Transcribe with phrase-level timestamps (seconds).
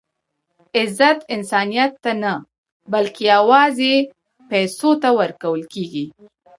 [0.79, 2.33] عزت انسانیت ته نه؛
[2.93, 3.95] بلکي یوازي
[4.49, 6.05] پېسو ته ورکول کېږي.